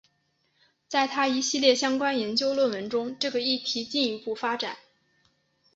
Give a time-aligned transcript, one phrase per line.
[0.87, 4.77] 在他一系列相关研究论文中这个议题进一步发展。